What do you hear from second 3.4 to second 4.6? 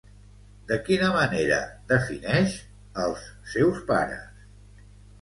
seus pares?